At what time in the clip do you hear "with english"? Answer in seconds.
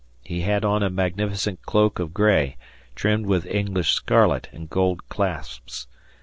3.27-3.91